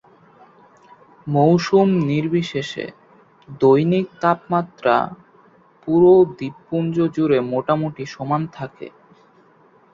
[1.27, 2.85] মৌসুম নির্বিশেষে,
[3.59, 4.95] দৈনিক তাপমাত্রা
[5.83, 8.87] পুরো দ্বীপপুঞ্জ জুড়ে মোটামুটি সমান থাকে।